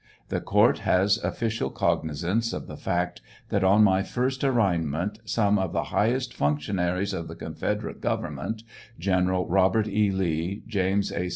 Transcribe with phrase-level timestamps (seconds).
[0.29, 5.73] The court has official cognizance ot the fact that on my first arraignment some of
[5.73, 8.63] the highest functionaries of the confederate government,
[8.97, 10.09] General Eobert E.
[10.09, 11.29] Lee, James A.